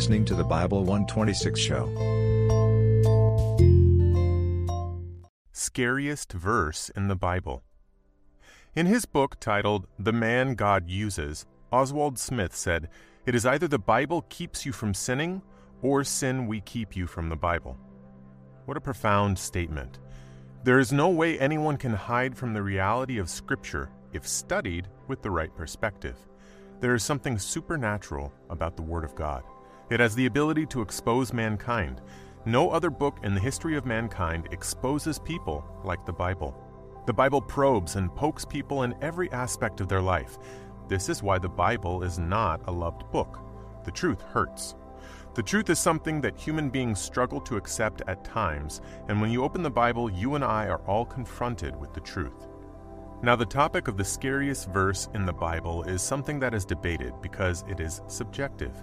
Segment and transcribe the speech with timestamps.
[0.00, 1.84] listening to the Bible 126 show.
[5.52, 7.62] Scariest verse in the Bible.
[8.74, 12.88] In his book titled The Man God Uses, Oswald Smith said,
[13.26, 15.42] It is either the Bible keeps you from sinning,
[15.82, 17.76] or sin we keep you from the Bible.
[18.64, 19.98] What a profound statement.
[20.64, 25.20] There is no way anyone can hide from the reality of Scripture if studied with
[25.20, 26.16] the right perspective.
[26.80, 29.42] There is something supernatural about the Word of God.
[29.90, 32.00] It has the ability to expose mankind.
[32.44, 36.56] No other book in the history of mankind exposes people like the Bible.
[37.06, 40.38] The Bible probes and pokes people in every aspect of their life.
[40.88, 43.40] This is why the Bible is not a loved book.
[43.84, 44.76] The truth hurts.
[45.34, 49.42] The truth is something that human beings struggle to accept at times, and when you
[49.42, 52.46] open the Bible, you and I are all confronted with the truth.
[53.22, 57.12] Now, the topic of the scariest verse in the Bible is something that is debated
[57.20, 58.74] because it is subjective.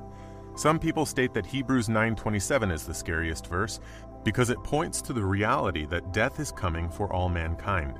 [0.58, 3.80] Some people state that Hebrews 9:27 is the scariest verse
[4.24, 8.00] because it points to the reality that death is coming for all mankind.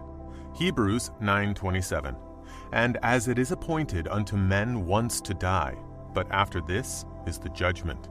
[0.56, 2.16] Hebrews 9:27.
[2.74, 5.76] And as it is appointed unto men once to die,
[6.16, 8.10] but after this is the judgment.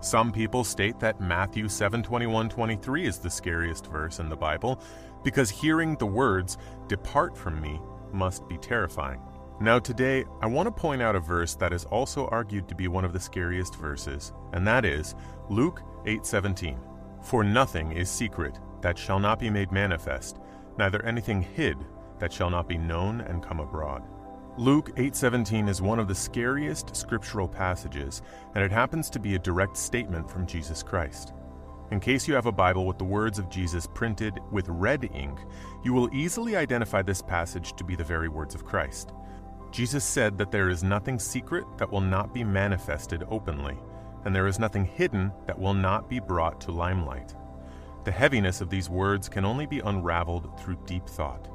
[0.00, 4.80] Some people state that Matthew 7:21 23 is the scariest verse in the Bible
[5.24, 6.56] because hearing the words
[6.86, 7.80] depart from me
[8.12, 9.20] must be terrifying.
[9.58, 12.88] Now today I want to point out a verse that is also argued to be
[12.88, 15.14] one of the scariest verses, and that is
[15.48, 16.78] Luke 8:17.
[17.22, 20.40] For nothing is secret that shall not be made manifest,
[20.76, 21.78] neither anything hid
[22.18, 24.02] that shall not be known and come abroad.
[24.58, 28.20] Luke 8:17 is one of the scariest scriptural passages,
[28.54, 31.32] and it happens to be a direct statement from Jesus Christ.
[31.90, 35.38] In case you have a Bible with the words of Jesus printed with red ink,
[35.82, 39.14] you will easily identify this passage to be the very words of Christ.
[39.70, 43.76] Jesus said that there is nothing secret that will not be manifested openly,
[44.24, 47.34] and there is nothing hidden that will not be brought to limelight.
[48.04, 51.48] The heaviness of these words can only be unraveled through deep thought.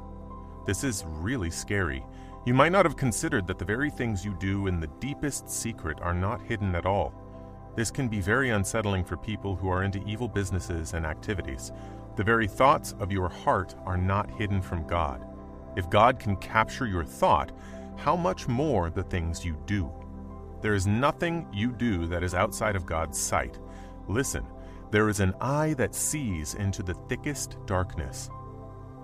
[0.66, 2.04] This is really scary
[2.44, 6.00] you might not have considered that the very things you do in the deepest secret
[6.00, 7.14] are not hidden at all.
[7.76, 11.70] This can be very unsettling for people who are into evil businesses and activities.
[12.16, 15.24] The very thoughts of your heart are not hidden from God.
[15.76, 17.52] If God can capture your thought,
[17.96, 19.90] how much more the things you do?
[20.60, 23.58] There is nothing you do that is outside of God's sight.
[24.08, 24.46] Listen,
[24.90, 28.30] there is an eye that sees into the thickest darkness.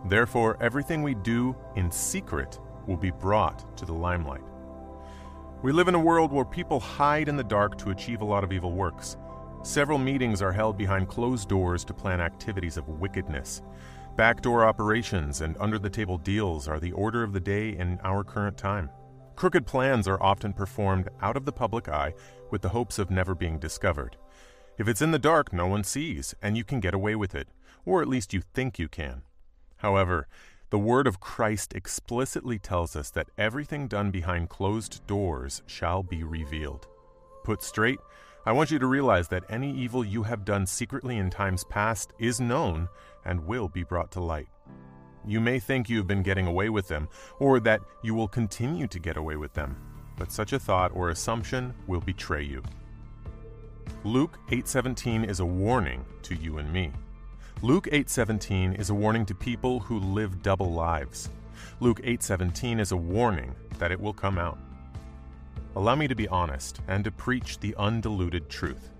[0.07, 4.43] Therefore, everything we do in secret will be brought to the limelight.
[5.63, 8.45] We live in a world where people hide in the dark to achieve a lot
[8.45, 9.17] of evil works.
[9.63, 13.61] Several meetings are held behind closed doors to plan activities of wickedness.
[14.19, 18.25] Backdoor operations and under the table deals are the order of the day in our
[18.25, 18.91] current time.
[19.37, 22.15] Crooked plans are often performed out of the public eye
[22.51, 24.17] with the hopes of never being discovered.
[24.77, 27.47] If it's in the dark, no one sees, and you can get away with it,
[27.85, 29.23] or at least you think you can.
[29.77, 30.27] However,
[30.71, 36.25] the word of Christ explicitly tells us that everything done behind closed doors shall be
[36.25, 36.89] revealed.
[37.45, 38.01] Put straight,
[38.49, 42.15] I want you to realize that any evil you have done secretly in times past
[42.19, 42.89] is known
[43.27, 44.49] and will be brought to light.
[45.27, 47.11] You may think you have been getting away with them,
[47.41, 49.77] or that you will continue to get away with them,
[50.17, 52.63] but such a thought or assumption will betray you.
[54.03, 56.91] Luke 8:17 is a warning to you and me.
[57.61, 61.29] Luke 8:17 is a warning to people who live double lives.
[61.81, 64.59] Luke 8:17 is a warning that it will come out.
[65.79, 68.91] Allow me to be honest and to preach the undiluted truth.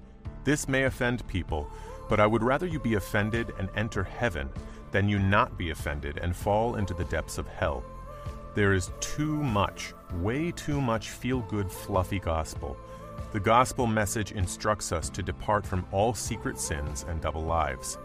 [0.45, 1.69] This may offend people,
[2.09, 4.49] but I would rather you be offended and enter heaven
[4.93, 7.83] than you not be offended and fall into the depths of hell.
[8.55, 12.77] There is too much, way too much feel good, fluffy gospel.
[13.33, 17.99] The gospel message instructs us to depart from all secret sins and double lives.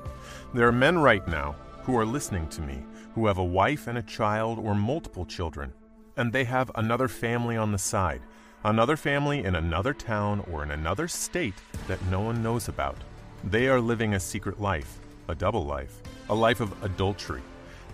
[0.52, 4.00] There are men right now who are listening to me who have a wife and
[4.00, 5.74] a child or multiple children,
[6.18, 8.24] and they have another family on the side,
[8.66, 11.56] another family in another town or in another state
[11.88, 12.96] that no one knows about.
[13.44, 17.42] They are living a secret life, a double life, a life of adultery.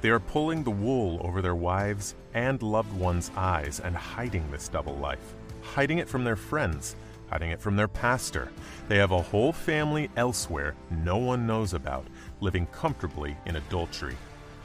[0.02, 4.68] They are pulling the wool over their wives' and loved ones' eyes and hiding this
[4.68, 6.96] double life, hiding it from their friends,
[7.30, 8.52] hiding it from their pastor.
[8.88, 12.06] They have a whole family elsewhere no one knows about,
[12.42, 14.16] living comfortably in adultery,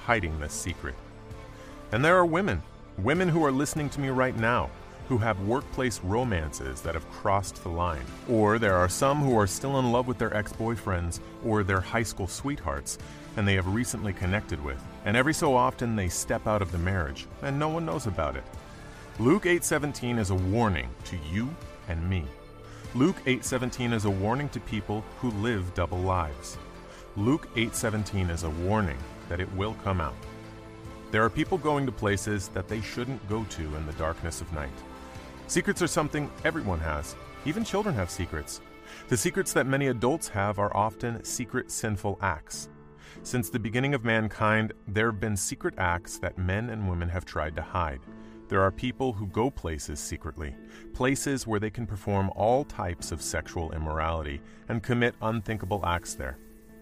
[0.00, 0.94] hiding this secret.
[1.92, 2.62] And there are women,
[2.98, 4.70] women who are listening to me right now,
[5.08, 8.04] who have workplace romances that have crossed the line.
[8.28, 11.80] Or there are some who are still in love with their ex boyfriends or their
[11.80, 12.98] high school sweethearts,
[13.36, 14.82] and they have recently connected with.
[15.04, 18.36] And every so often they step out of the marriage, and no one knows about
[18.36, 18.44] it.
[19.18, 21.54] Luke 8:17 is a warning to you
[21.88, 22.24] and me.
[22.94, 26.58] Luke 8:17 is a warning to people who live double lives.
[27.16, 28.98] Luke 8:17 is a warning
[29.28, 30.16] that it will come out.
[31.10, 34.52] There are people going to places that they shouldn't go to in the darkness of
[34.52, 34.82] night.
[35.46, 37.14] Secrets are something everyone has.
[37.44, 38.62] Even children have secrets.
[39.08, 42.70] The secrets that many adults have are often secret sinful acts.
[43.22, 47.26] Since the beginning of mankind, there have been secret acts that men and women have
[47.26, 48.00] tried to hide.
[48.48, 50.56] There are people who go places secretly,
[50.94, 56.38] places where they can perform all types of sexual immorality and commit unthinkable acts there.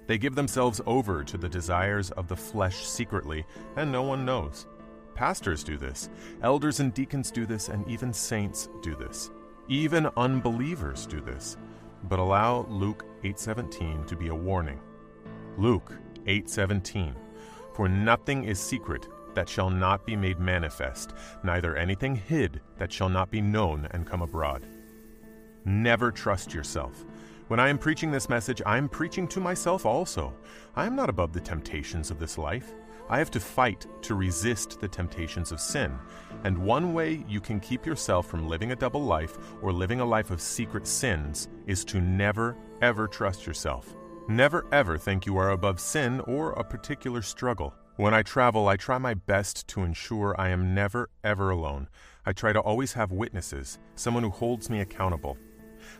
[0.07, 3.45] They give themselves over to the desires of the flesh secretly,
[3.77, 4.67] and no one knows.
[5.15, 6.09] Pastors do this,
[6.43, 9.31] elders and deacons do this, and even saints do this.
[9.69, 11.57] Even unbelievers do this.
[12.05, 14.81] But allow Luke 8:17 to be a warning.
[15.57, 15.93] Luke
[16.27, 17.15] 8:17
[17.75, 23.09] For nothing is secret that shall not be made manifest, neither anything hid that shall
[23.09, 24.67] not be known and come abroad.
[25.65, 27.05] Never trust yourself.
[27.49, 30.33] When I am preaching this message, I am preaching to myself also.
[30.75, 32.73] I am not above the temptations of this life.
[33.09, 35.99] I have to fight to resist the temptations of sin.
[36.45, 40.05] And one way you can keep yourself from living a double life or living a
[40.05, 43.95] life of secret sins is to never, ever trust yourself.
[44.29, 47.75] Never, ever think you are above sin or a particular struggle.
[47.97, 51.89] When I travel, I try my best to ensure I am never, ever alone.
[52.25, 55.37] I try to always have witnesses, someone who holds me accountable.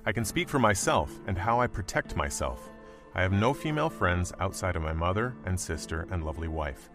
[0.07, 2.71] I can speak for myself and how I protect myself.
[3.15, 6.89] I have no female friends outside of my mother and sister and lovely wife.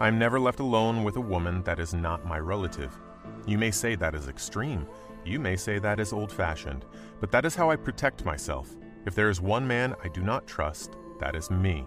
[0.00, 2.98] I am never left alone with a woman that is not my relative.
[3.46, 4.86] You may say that is extreme.
[5.24, 6.84] You may say that is old fashioned.
[7.20, 8.74] But that is how I protect myself.
[9.06, 11.86] If there is one man I do not trust, that is me.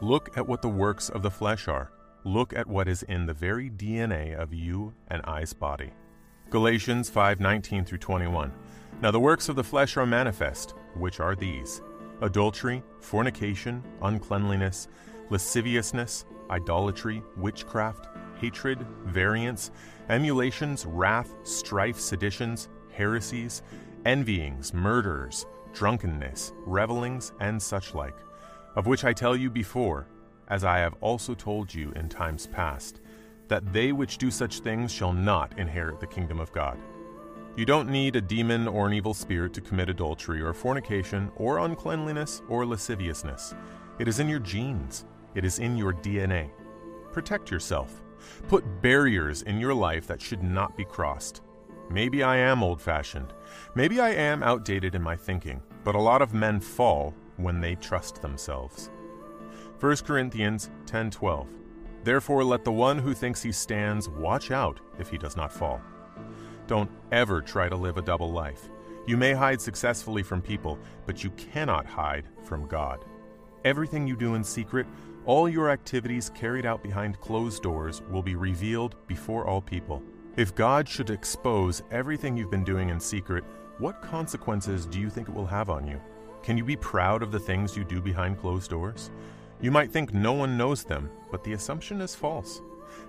[0.00, 1.92] Look at what the works of the flesh are.
[2.24, 5.90] Look at what is in the very DNA of you and I's body.
[6.48, 8.52] Galatians 5:19 through 21.
[9.02, 11.80] Now the works of the flesh are manifest, which are these:
[12.20, 14.88] adultery, fornication, uncleanliness,
[15.30, 18.08] lasciviousness, idolatry, witchcraft,
[18.40, 19.70] hatred, variance,
[20.08, 23.62] emulations, wrath, strife, seditions, heresies,
[24.04, 28.16] envyings, murders, drunkenness, revelings, and such like,
[28.76, 30.06] of which I tell you before,
[30.48, 33.00] as I have also told you in times past,
[33.48, 36.78] that they which do such things shall not inherit the kingdom of God.
[37.56, 41.58] You don't need a demon or an evil spirit to commit adultery or fornication or
[41.58, 43.54] uncleanliness or lasciviousness.
[43.98, 45.04] It is in your genes,
[45.34, 46.50] it is in your DNA.
[47.12, 48.02] Protect yourself.
[48.48, 51.42] Put barriers in your life that should not be crossed.
[51.90, 53.32] Maybe I am old fashioned.
[53.74, 57.74] Maybe I am outdated in my thinking, but a lot of men fall when they
[57.74, 58.90] trust themselves.
[59.80, 61.48] 1 Corinthians 10:12
[62.04, 65.80] Therefore let the one who thinks he stands watch out if he does not fall.
[66.70, 68.70] Don't ever try to live a double life.
[69.04, 73.04] You may hide successfully from people, but you cannot hide from God.
[73.64, 74.86] Everything you do in secret,
[75.26, 80.00] all your activities carried out behind closed doors, will be revealed before all people.
[80.36, 83.42] If God should expose everything you've been doing in secret,
[83.78, 86.00] what consequences do you think it will have on you?
[86.44, 89.10] Can you be proud of the things you do behind closed doors?
[89.60, 92.62] You might think no one knows them, but the assumption is false.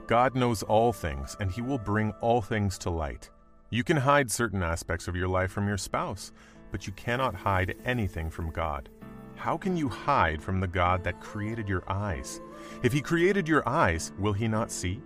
[0.07, 3.29] God knows all things, and He will bring all things to light.
[3.73, 6.33] You can hide certain aspects of your life from your spouse,
[6.71, 8.89] but you cannot hide anything from God.
[9.35, 12.41] How can you hide from the God that created your eyes?
[12.83, 15.01] If He created your eyes, will He not see?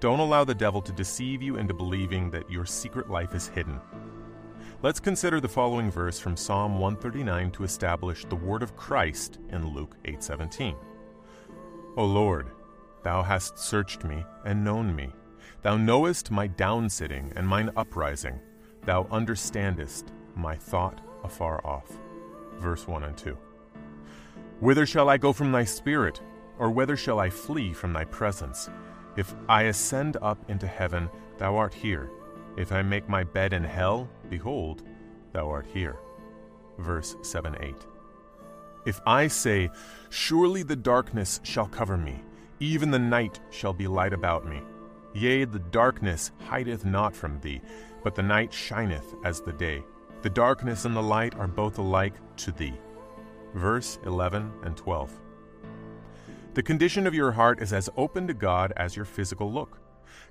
[0.00, 3.78] Don't allow the devil to deceive you into believing that your secret life is hidden.
[4.82, 9.74] Let's consider the following verse from Psalm 139 to establish the word of Christ in
[9.74, 10.74] Luke 8:17.
[11.98, 12.50] O Lord,
[13.02, 15.12] thou hast searched me and known me.
[15.62, 18.40] Thou knowest my downsitting and mine uprising.
[18.84, 21.90] Thou understandest my thought afar off.
[22.58, 23.36] Verse 1 and 2.
[24.60, 26.20] Whither shall I go from thy spirit,
[26.58, 28.70] or whither shall I flee from thy presence?
[29.16, 32.10] If I ascend up into heaven, thou art here.
[32.56, 34.82] If I make my bed in hell, behold,
[35.32, 35.96] thou art here.
[36.78, 37.74] Verse 7 8.
[38.86, 39.70] If I say,
[40.10, 42.22] Surely the darkness shall cover me,
[42.60, 44.62] even the night shall be light about me.
[45.16, 47.62] Yea, the darkness hideth not from thee,
[48.04, 49.82] but the night shineth as the day.
[50.20, 52.74] The darkness and the light are both alike to thee.
[53.54, 55.10] Verse 11 and 12.
[56.52, 59.78] The condition of your heart is as open to God as your physical look.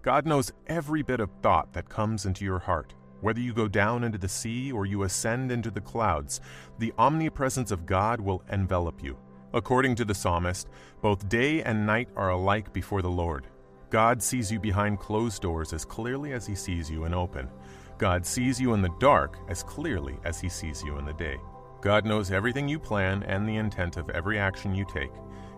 [0.03, 2.93] God knows every bit of thought that comes into your heart.
[3.21, 6.41] Whether you go down into the sea or you ascend into the clouds,
[6.77, 9.17] the omnipresence of God will envelop you.
[9.51, 10.67] According to the psalmist,
[11.01, 13.47] both day and night are alike before the Lord.
[13.89, 17.49] God sees you behind closed doors as clearly as he sees you in open.
[17.97, 21.37] God sees you in the dark as clearly as he sees you in the day.
[21.81, 25.11] God knows everything you plan and the intent of every action you take.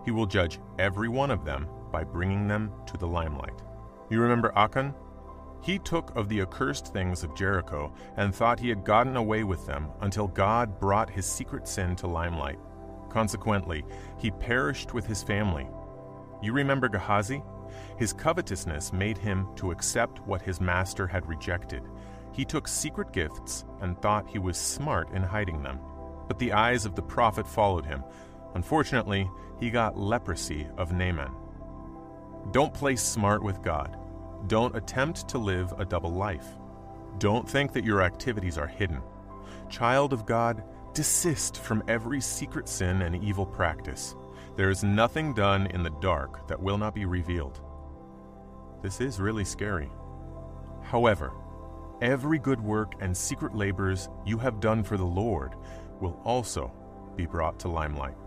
[0.04, 3.62] He will judge every one of them by bringing them to the limelight.
[4.10, 4.94] You remember Achan?
[5.62, 9.66] He took of the accursed things of Jericho and thought he had gotten away with
[9.66, 12.60] them until God brought his secret sin to limelight.
[13.10, 13.84] Consequently,
[14.18, 15.68] he perished with his family.
[16.42, 17.42] You remember Gehazi?
[17.98, 21.84] His covetousness made him to accept what his master had rejected.
[22.32, 25.80] He took secret gifts and thought he was smart in hiding them.
[26.28, 28.04] But the eyes of the prophet followed him.
[28.54, 31.32] Unfortunately, he got leprosy of Naaman.
[32.52, 33.98] Don't play smart with God.
[34.48, 36.46] Don't attempt to live a double life.
[37.18, 39.02] Don't think that your activities are hidden.
[39.70, 44.16] Child of God, desist from every secret sin and evil practice.
[44.58, 47.62] There is nothing done in the dark that will not be revealed.
[48.82, 49.92] This is really scary.
[50.82, 51.32] However,
[52.02, 55.54] every good work and secret labors you have done for the Lord
[56.02, 56.72] will also
[57.16, 58.18] be brought to limelight.